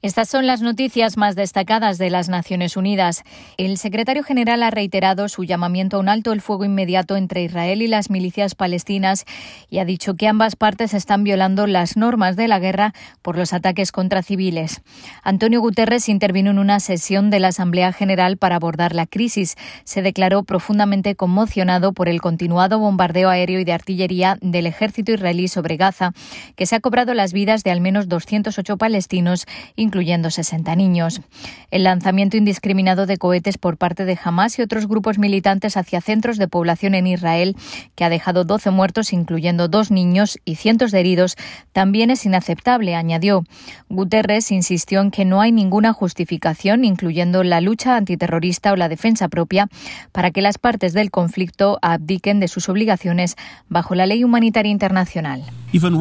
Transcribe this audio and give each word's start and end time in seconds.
Estas 0.00 0.28
son 0.28 0.46
las 0.46 0.62
noticias 0.62 1.16
más 1.16 1.34
destacadas 1.34 1.98
de 1.98 2.08
las 2.08 2.28
Naciones 2.28 2.76
Unidas. 2.76 3.24
El 3.56 3.76
secretario 3.78 4.22
general 4.22 4.62
ha 4.62 4.70
reiterado 4.70 5.28
su 5.28 5.42
llamamiento 5.42 5.96
a 5.96 5.98
un 5.98 6.08
alto 6.08 6.32
el 6.32 6.40
fuego 6.40 6.64
inmediato 6.64 7.16
entre 7.16 7.42
Israel 7.42 7.82
y 7.82 7.88
las 7.88 8.08
milicias 8.08 8.54
palestinas 8.54 9.24
y 9.68 9.80
ha 9.80 9.84
dicho 9.84 10.14
que 10.14 10.28
ambas 10.28 10.54
partes 10.54 10.94
están 10.94 11.24
violando 11.24 11.66
las 11.66 11.96
normas 11.96 12.36
de 12.36 12.46
la 12.46 12.60
guerra 12.60 12.94
por 13.22 13.36
los 13.36 13.52
ataques 13.52 13.90
contra 13.90 14.22
civiles. 14.22 14.82
Antonio 15.24 15.60
Guterres 15.60 16.08
intervino 16.08 16.52
en 16.52 16.60
una 16.60 16.78
sesión 16.78 17.30
de 17.30 17.40
la 17.40 17.48
Asamblea 17.48 17.92
General 17.92 18.36
para 18.36 18.54
abordar 18.54 18.94
la 18.94 19.08
crisis. 19.08 19.56
Se 19.82 20.00
declaró 20.00 20.44
profundamente 20.44 21.16
conmocionado 21.16 21.92
por 21.92 22.08
el 22.08 22.20
continuado 22.20 22.78
bombardeo 22.78 23.30
aéreo 23.30 23.58
y 23.58 23.64
de 23.64 23.72
artillería 23.72 24.38
del 24.42 24.66
ejército 24.66 25.10
israelí 25.10 25.48
sobre 25.48 25.76
Gaza, 25.76 26.12
que 26.54 26.66
se 26.66 26.76
ha 26.76 26.80
cobrado 26.80 27.14
las 27.14 27.32
vidas 27.32 27.64
de 27.64 27.72
al 27.72 27.80
menos 27.80 28.08
208 28.08 28.76
palestinos, 28.76 29.44
incluyendo 29.88 30.30
60 30.30 30.76
niños. 30.76 31.22
El 31.70 31.84
lanzamiento 31.84 32.36
indiscriminado 32.36 33.06
de 33.06 33.16
cohetes 33.16 33.56
por 33.56 33.78
parte 33.78 34.04
de 34.04 34.18
Hamas 34.22 34.58
y 34.58 34.62
otros 34.62 34.86
grupos 34.86 35.18
militantes 35.18 35.78
hacia 35.78 36.02
centros 36.02 36.36
de 36.36 36.46
población 36.46 36.94
en 36.94 37.06
Israel, 37.06 37.56
que 37.94 38.04
ha 38.04 38.10
dejado 38.10 38.44
12 38.44 38.70
muertos, 38.70 39.14
incluyendo 39.14 39.66
dos 39.68 39.90
niños 39.90 40.38
y 40.44 40.56
cientos 40.56 40.92
de 40.92 41.00
heridos, 41.00 41.36
también 41.72 42.10
es 42.10 42.26
inaceptable, 42.26 42.94
añadió. 42.94 43.44
Guterres 43.88 44.52
insistió 44.52 45.00
en 45.00 45.10
que 45.10 45.24
no 45.24 45.40
hay 45.40 45.52
ninguna 45.52 45.94
justificación, 45.94 46.84
incluyendo 46.84 47.42
la 47.42 47.62
lucha 47.62 47.96
antiterrorista 47.96 48.72
o 48.72 48.76
la 48.76 48.90
defensa 48.90 49.28
propia, 49.28 49.68
para 50.12 50.30
que 50.30 50.42
las 50.42 50.58
partes 50.58 50.92
del 50.92 51.10
conflicto 51.10 51.78
abdiquen 51.80 52.40
de 52.40 52.48
sus 52.48 52.68
obligaciones 52.68 53.36
bajo 53.70 53.94
la 53.94 54.04
ley 54.04 54.22
humanitaria 54.22 54.70
internacional. 54.70 55.42
Even 55.72 55.94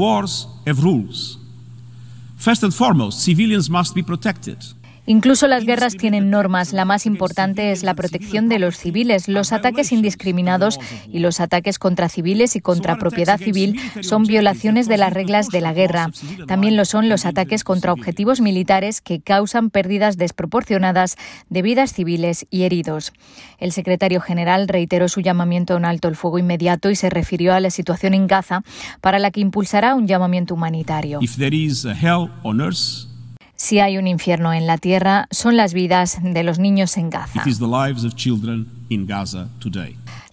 have 0.65 0.81
rules. 0.83 1.46
First 2.37 2.61
and 2.61 2.73
foremost, 2.73 3.23
civilians 3.23 3.67
must 3.67 3.95
be 3.95 4.03
protected. 4.03 4.63
Incluso 5.07 5.47
las 5.47 5.63
guerras 5.65 5.95
tienen 5.95 6.29
normas. 6.29 6.73
La 6.73 6.83
más 6.83 7.05
importante 7.05 7.71
es 7.71 7.81
la 7.81 7.95
protección 7.95 8.49
de 8.49 8.59
los 8.59 8.77
civiles. 8.77 9.29
Los 9.29 9.53
ataques 9.53 9.93
indiscriminados 9.93 10.79
y 11.09 11.19
los 11.19 11.39
ataques 11.39 11.79
contra 11.79 12.09
civiles 12.09 12.57
y 12.57 12.59
contra 12.59 12.97
propiedad 12.97 13.39
civil 13.39 13.79
son 14.01 14.23
violaciones 14.23 14.87
de 14.87 14.97
las 14.97 15.13
reglas 15.13 15.47
de 15.47 15.61
la 15.61 15.73
guerra. 15.73 16.11
También 16.45 16.75
lo 16.75 16.83
son 16.83 17.07
los 17.07 17.25
ataques 17.25 17.63
contra 17.63 17.93
objetivos 17.93 18.41
militares 18.41 18.99
que 18.99 19.21
causan 19.21 19.69
pérdidas 19.69 20.17
desproporcionadas 20.17 21.15
de 21.49 21.61
vidas 21.61 21.93
civiles 21.93 22.45
y 22.49 22.63
heridos. 22.63 23.13
El 23.59 23.71
secretario 23.71 24.19
general 24.19 24.67
reiteró 24.67 25.07
su 25.07 25.21
llamamiento 25.21 25.73
a 25.73 25.77
un 25.77 25.85
alto 25.85 26.09
el 26.09 26.17
fuego 26.17 26.37
inmediato 26.37 26.89
y 26.89 26.95
se 26.95 27.09
refirió 27.09 27.53
a 27.53 27.61
la 27.61 27.69
situación 27.69 28.13
en 28.13 28.27
Gaza, 28.27 28.63
para 28.99 29.19
la 29.19 29.31
que 29.31 29.39
impulsará 29.39 29.95
un 29.95 30.05
llamamiento 30.05 30.53
humanitario. 30.53 31.19
Si 33.57 33.79
hay 33.79 33.97
un 33.97 34.05
infierno 34.05 34.53
en 34.53 34.67
la 34.67 34.77
tierra, 34.77 35.27
son 35.31 35.57
las 35.57 35.73
vidas 35.73 36.19
de 36.21 36.43
los 36.43 36.59
niños 36.59 36.95
en 36.95 37.09
Gaza. 37.09 37.41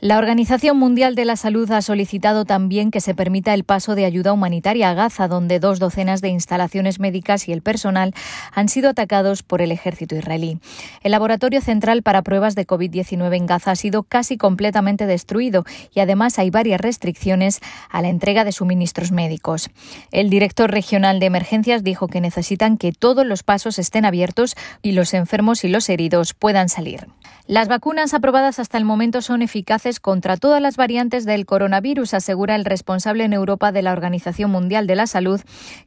La 0.01 0.19
Organización 0.19 0.77
Mundial 0.77 1.15
de 1.15 1.25
la 1.25 1.37
Salud 1.37 1.71
ha 1.71 1.81
solicitado 1.81 2.45
también 2.45 2.91
que 2.91 3.01
se 3.01 3.15
permita 3.15 3.55
el 3.55 3.65
paso 3.65 3.95
de 3.95 4.05
ayuda 4.05 4.35
humanitaria 4.35 4.91
a 4.91 4.95
Gaza, 4.95 5.29
donde 5.29 5.61
dos 5.61 5.79
docenas 5.79 6.21
de 6.21 6.29
instalaciones 6.29 7.01
médicas 7.01 7.49
y 7.49 7.53
el 7.53 7.63
personal 7.63 8.13
han 8.53 8.69
sido 8.69 8.91
atacados 8.91 9.43
por 9.43 9.63
el 9.63 9.73
ejército 9.73 10.15
israelí. 10.15 10.59
El 11.03 11.13
laboratorio 11.13 11.63
central 11.63 12.03
para 12.03 12.21
pruebas 12.21 12.55
de 12.55 12.67
COVID-19 12.67 13.35
en 13.35 13.47
Gaza 13.47 13.71
ha 13.71 13.77
sido 13.77 14.03
casi 14.03 14.37
completamente 14.37 15.07
destruido 15.07 15.65
y 15.95 16.01
además 16.01 16.39
hay 16.39 16.51
varias 16.51 16.83
restricciones 16.83 17.61
a 17.89 18.03
la 18.03 18.09
entrega 18.09 18.45
de 18.45 18.53
suministros 18.53 19.11
médicos. 19.11 19.71
El 20.13 20.29
director 20.29 20.71
regional 20.71 21.19
de 21.19 21.27
emergencias 21.27 21.83
dijo 21.83 22.09
que 22.09 22.21
necesitan 22.21 22.77
que 22.77 22.93
todos 22.93 23.25
los 23.25 23.43
pasos 23.43 23.79
estén 23.79 24.05
abiertos 24.05 24.55
y 24.83 24.93
los 24.93 25.15
enfermos 25.15 25.65
y 25.65 25.69
los 25.69 25.89
heridos 25.89 26.35
puedan 26.35 26.69
salir. 26.69 27.07
Las 27.47 27.69
vacunas 27.69 28.15
aprobadas 28.15 28.44
hasta 28.45 28.79
el 28.79 28.85
momento 28.85 29.23
son 29.23 29.41
eficaces 29.41 30.01
contra 30.01 30.37
todas 30.37 30.61
las 30.61 30.77
variantes 30.77 31.25
del 31.25 31.47
coronavirus, 31.47 32.15
asegura 32.15 32.55
el 32.55 32.65
responsable 32.65 33.25
en 33.25 33.33
Europa 33.33 33.73
de 33.73 33.83
la 33.83 33.93
Organización 33.93 34.51
Mundial 34.51 34.87
de 34.87 34.95
la 34.95 35.07
Salud, 35.07 35.41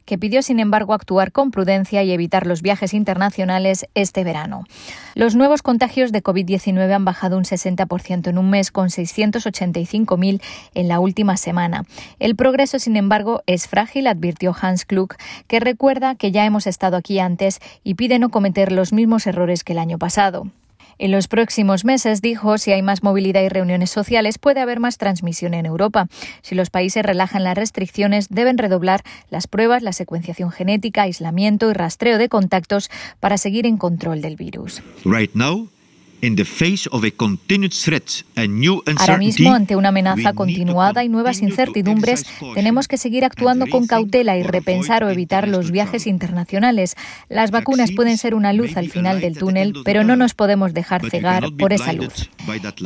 que 0.04 0.18
pidió, 0.18 0.42
sin 0.42 0.58
embargo, 0.58 0.92
actuar 0.92 1.30
con 1.30 1.50
prudencia 1.50 2.02
y 2.02 2.10
evitar 2.10 2.46
los 2.46 2.60
viajes 2.60 2.94
internacionales 2.94 3.86
este 3.94 4.24
verano. 4.24 4.64
Los 5.14 5.36
nuevos 5.36 5.62
contagios 5.62 6.10
de 6.10 6.22
COVID-19 6.22 6.92
han 6.92 7.04
bajado 7.04 7.38
un 7.38 7.44
60% 7.44 8.28
en 8.28 8.38
un 8.38 8.50
mes, 8.50 8.72
con 8.72 8.88
685.000 8.88 10.42
en 10.74 10.88
la 10.88 10.98
última 11.00 11.36
semana. 11.36 11.84
El 12.18 12.34
progreso, 12.34 12.78
sin 12.78 12.96
embargo, 12.96 13.42
es 13.46 13.68
frágil, 13.68 14.08
advirtió 14.08 14.54
Hans 14.60 14.84
Klug, 14.84 15.14
que 15.46 15.60
recuerda 15.60 16.16
que 16.16 16.32
ya 16.32 16.44
hemos 16.44 16.66
estado 16.66 16.96
aquí 16.96 17.20
antes 17.20 17.60
y 17.84 17.94
pide 17.94 18.18
no 18.18 18.30
cometer 18.30 18.72
los 18.72 18.92
mismos 18.92 19.26
errores 19.26 19.62
que 19.64 19.74
el 19.74 19.78
año 19.78 19.98
pasado. 19.98 20.48
En 20.98 21.12
los 21.12 21.28
próximos 21.28 21.84
meses, 21.84 22.20
dijo, 22.20 22.58
si 22.58 22.72
hay 22.72 22.82
más 22.82 23.02
movilidad 23.02 23.42
y 23.42 23.48
reuniones 23.48 23.90
sociales, 23.90 24.38
puede 24.38 24.60
haber 24.60 24.80
más 24.80 24.98
transmisión 24.98 25.54
en 25.54 25.64
Europa. 25.64 26.08
Si 26.42 26.54
los 26.54 26.70
países 26.70 27.04
relajan 27.04 27.44
las 27.44 27.56
restricciones, 27.56 28.28
deben 28.30 28.58
redoblar 28.58 29.02
las 29.30 29.46
pruebas, 29.46 29.82
la 29.82 29.92
secuenciación 29.92 30.50
genética, 30.50 31.02
aislamiento 31.02 31.70
y 31.70 31.72
rastreo 31.72 32.18
de 32.18 32.28
contactos 32.28 32.90
para 33.20 33.38
seguir 33.38 33.66
en 33.66 33.76
control 33.76 34.20
del 34.22 34.36
virus. 34.36 34.82
Ahora 38.96 39.18
mismo, 39.18 39.54
ante 39.54 39.76
una 39.76 39.90
amenaza 39.90 40.32
continuada 40.32 41.04
y 41.04 41.08
nuevas 41.08 41.42
incertidumbres, 41.42 42.24
tenemos 42.54 42.88
que 42.88 42.96
seguir 42.96 43.24
actuando 43.24 43.66
con 43.66 43.86
cautela 43.86 44.36
y 44.36 44.42
repensar 44.42 45.04
o 45.04 45.10
evitar 45.10 45.48
los 45.48 45.70
viajes 45.70 46.06
internacionales. 46.06 46.96
Las 47.28 47.50
vacunas 47.50 47.92
pueden 47.92 48.18
ser 48.18 48.34
una 48.34 48.52
luz 48.52 48.76
al 48.76 48.90
final 48.90 49.20
del 49.20 49.38
túnel, 49.38 49.74
pero 49.84 50.04
no 50.04 50.16
nos 50.16 50.34
podemos 50.34 50.74
dejar 50.74 51.08
cegar 51.08 51.44
por 51.58 51.72
esa 51.72 51.92
luz. 51.92 52.30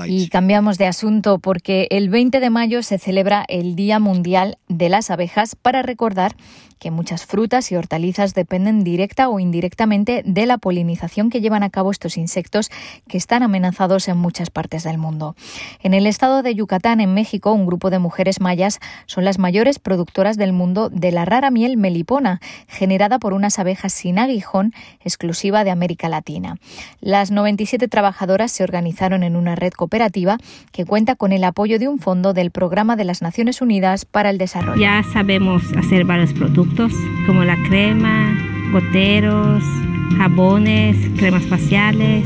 Y 0.06 0.28
cambiamos 0.28 0.78
de 0.78 0.86
asunto 0.86 1.38
porque 1.38 1.86
el 1.90 2.08
20 2.10 2.40
de 2.40 2.50
mayo 2.50 2.82
se 2.82 2.98
celebra 2.98 3.44
el 3.48 3.76
Día 3.76 3.98
Mundial 3.98 4.58
de 4.68 4.88
las 4.88 5.10
Abejas 5.10 5.56
para 5.56 5.82
recordar 5.82 6.36
que 6.82 6.90
muchas 6.90 7.26
frutas 7.26 7.70
y 7.70 7.76
hortalizas 7.76 8.34
dependen 8.34 8.82
directa 8.82 9.28
o 9.28 9.38
indirectamente 9.38 10.24
de 10.26 10.46
la 10.46 10.58
polinización 10.58 11.30
que 11.30 11.40
llevan 11.40 11.62
a 11.62 11.70
cabo 11.70 11.92
estos 11.92 12.16
insectos 12.16 12.72
que 13.06 13.18
están 13.22 13.44
amenazados 13.44 14.08
en 14.08 14.16
muchas 14.16 14.50
partes 14.50 14.82
del 14.82 14.98
mundo. 14.98 15.36
En 15.80 15.94
el 15.94 16.08
estado 16.08 16.42
de 16.42 16.56
Yucatán, 16.56 17.00
en 17.00 17.14
México, 17.14 17.52
un 17.52 17.66
grupo 17.66 17.88
de 17.88 18.00
mujeres 18.00 18.40
mayas 18.40 18.80
son 19.06 19.24
las 19.24 19.38
mayores 19.38 19.78
productoras 19.78 20.36
del 20.36 20.52
mundo 20.52 20.88
de 20.88 21.12
la 21.12 21.24
rara 21.24 21.52
miel 21.52 21.76
melipona, 21.76 22.40
generada 22.66 23.20
por 23.20 23.32
unas 23.32 23.60
abejas 23.60 23.92
sin 23.92 24.18
aguijón 24.18 24.72
exclusiva 25.04 25.62
de 25.62 25.70
América 25.70 26.08
Latina. 26.08 26.56
Las 27.00 27.30
97 27.30 27.86
trabajadoras 27.86 28.50
se 28.50 28.64
organizaron 28.64 29.22
en 29.22 29.36
una 29.36 29.54
red 29.54 29.70
cooperativa 29.70 30.38
que 30.72 30.84
cuenta 30.84 31.14
con 31.14 31.30
el 31.30 31.44
apoyo 31.44 31.78
de 31.78 31.86
un 31.86 32.00
fondo 32.00 32.32
del 32.32 32.50
Programa 32.50 32.96
de 32.96 33.04
las 33.04 33.22
Naciones 33.22 33.62
Unidas 33.62 34.04
para 34.04 34.30
el 34.30 34.38
Desarrollo. 34.38 34.80
Ya 34.80 35.04
sabemos 35.12 35.62
hacer 35.76 36.04
varios 36.04 36.32
productos 36.32 36.92
como 37.26 37.44
la 37.44 37.56
crema, 37.68 38.36
goteros, 38.72 39.62
jabones, 40.16 40.96
cremas 41.16 41.44
faciales. 41.44 42.24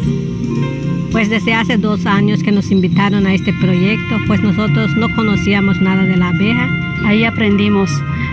Pues 1.12 1.30
desde 1.30 1.54
hace 1.54 1.76
dos 1.76 2.04
años 2.06 2.42
que 2.42 2.52
nos 2.52 2.70
invitaron 2.70 3.26
a 3.26 3.34
este 3.34 3.52
proyecto, 3.54 4.16
pues 4.26 4.40
nosotros 4.42 4.96
no 4.96 5.08
conocíamos 5.14 5.80
nada 5.80 6.02
de 6.02 6.16
la 6.16 6.28
abeja. 6.28 6.68
Ahí 7.04 7.24
aprendimos 7.24 7.90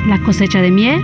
la 0.07 0.19
cosecha 0.19 0.61
de 0.61 0.71
miel 0.71 1.01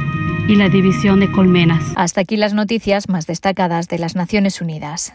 y 0.48 0.56
la 0.56 0.68
división 0.68 1.20
de 1.20 1.32
colmenas. 1.32 1.94
Hasta 1.96 2.22
aquí 2.22 2.36
las 2.36 2.54
noticias 2.54 3.08
más 3.08 3.28
destacadas 3.28 3.88
de 3.88 4.00
las 4.00 4.16
Naciones 4.16 4.62
Unidas. 4.62 5.14